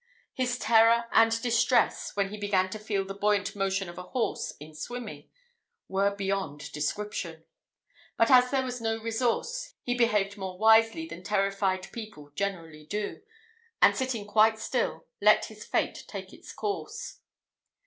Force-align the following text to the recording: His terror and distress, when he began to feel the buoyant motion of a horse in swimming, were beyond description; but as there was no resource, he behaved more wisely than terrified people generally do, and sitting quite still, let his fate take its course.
His 0.33 0.57
terror 0.57 1.05
and 1.11 1.39
distress, 1.43 2.15
when 2.15 2.29
he 2.29 2.37
began 2.39 2.71
to 2.71 2.79
feel 2.79 3.05
the 3.05 3.13
buoyant 3.13 3.55
motion 3.55 3.87
of 3.87 3.99
a 3.99 4.09
horse 4.17 4.51
in 4.59 4.73
swimming, 4.73 5.29
were 5.87 6.09
beyond 6.09 6.71
description; 6.71 7.45
but 8.17 8.31
as 8.31 8.49
there 8.49 8.63
was 8.63 8.81
no 8.81 8.99
resource, 8.99 9.75
he 9.83 9.95
behaved 9.95 10.37
more 10.39 10.57
wisely 10.57 11.05
than 11.07 11.21
terrified 11.21 11.91
people 11.91 12.31
generally 12.31 12.87
do, 12.87 13.21
and 13.79 13.95
sitting 13.95 14.25
quite 14.25 14.57
still, 14.57 15.05
let 15.21 15.45
his 15.45 15.65
fate 15.65 16.03
take 16.07 16.33
its 16.33 16.51
course. 16.51 17.19